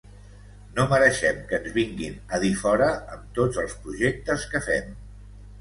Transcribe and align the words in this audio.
No 0.77 0.85
mereixem 0.93 1.43
que 1.51 1.57
ens 1.63 1.75
vinguin 1.75 2.17
a 2.37 2.41
dir 2.45 2.51
fora 2.63 2.89
amb 3.17 3.29
tots 3.41 3.63
els 3.65 3.77
projectes 3.85 4.51
que 4.55 4.65
fem. 4.71 4.91